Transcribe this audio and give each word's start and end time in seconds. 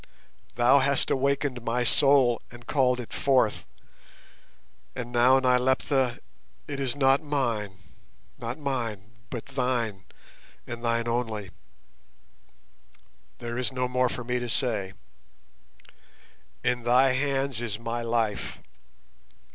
Thou 0.55 0.79
hast 0.79 1.11
awakened 1.11 1.61
my 1.61 1.83
soul 1.83 2.41
and 2.49 2.65
called 2.65 2.99
it 2.99 3.13
forth, 3.13 3.67
and 4.95 5.11
now, 5.11 5.39
Nyleptha, 5.39 6.17
it 6.67 6.79
is 6.79 6.95
not 6.95 7.21
mine, 7.21 7.77
not 8.39 8.57
mine, 8.57 9.11
but 9.29 9.45
thine 9.45 10.05
and 10.65 10.83
thine 10.83 11.07
only. 11.07 11.51
There 13.37 13.59
is 13.59 13.71
no 13.71 13.87
more 13.87 14.09
for 14.09 14.23
me 14.23 14.39
to 14.39 14.49
say; 14.49 14.93
in 16.63 16.81
thy 16.81 17.11
hands 17.11 17.61
is 17.61 17.77
my 17.77 18.01
life." 18.01 18.57